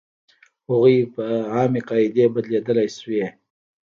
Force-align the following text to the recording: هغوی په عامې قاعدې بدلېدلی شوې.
هغوی 0.67 0.97
په 1.13 1.25
عامې 1.53 1.81
قاعدې 1.89 2.25
بدلېدلی 2.33 2.87
شوې. 2.97 3.25